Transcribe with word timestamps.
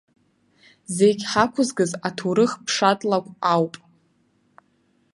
Зегь 0.95 1.23
ҳақәызгаз 1.31 1.91
аҭоурых 2.07 2.51
ԥшатлакә 2.65 3.31
ауп. 3.53 3.75